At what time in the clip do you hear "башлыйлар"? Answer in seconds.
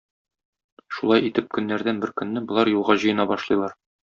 3.35-3.79